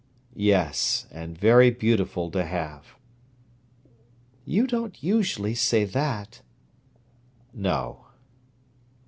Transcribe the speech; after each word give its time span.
"Yes—and 0.33 1.37
very 1.37 1.69
beautiful 1.69 2.31
to 2.31 2.43
have." 2.43 2.95
"You 4.45 4.65
don't 4.65 5.03
usually 5.03 5.53
say 5.53 5.85
that." 5.85 6.41
"No." 7.53 8.07